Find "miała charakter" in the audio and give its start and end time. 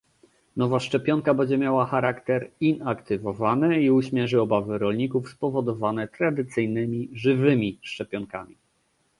1.57-2.51